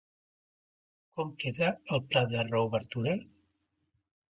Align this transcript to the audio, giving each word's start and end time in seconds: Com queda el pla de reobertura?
Com 1.19 1.29
queda 1.45 1.71
el 1.99 2.03
pla 2.09 2.27
de 2.35 2.49
reobertura? 2.51 3.19